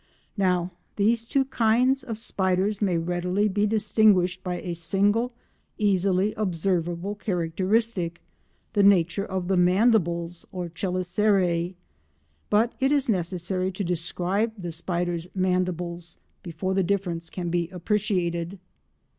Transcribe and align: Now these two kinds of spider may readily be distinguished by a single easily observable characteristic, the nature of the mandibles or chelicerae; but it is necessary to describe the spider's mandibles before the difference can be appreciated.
Now 0.35 0.71
these 0.95 1.25
two 1.25 1.45
kinds 1.45 2.01
of 2.03 2.17
spider 2.17 2.71
may 2.81 2.97
readily 2.97 3.47
be 3.47 3.67
distinguished 3.67 4.43
by 4.43 4.55
a 4.59 4.73
single 4.73 5.31
easily 5.77 6.33
observable 6.37 7.13
characteristic, 7.13 8.19
the 8.73 8.81
nature 8.81 9.23
of 9.23 9.47
the 9.47 9.57
mandibles 9.57 10.43
or 10.51 10.69
chelicerae; 10.69 11.75
but 12.49 12.73
it 12.79 12.91
is 12.91 13.09
necessary 13.09 13.71
to 13.73 13.83
describe 13.83 14.53
the 14.59 14.71
spider's 14.71 15.27
mandibles 15.35 16.17
before 16.41 16.73
the 16.73 16.81
difference 16.81 17.29
can 17.29 17.51
be 17.51 17.69
appreciated. 17.69 18.57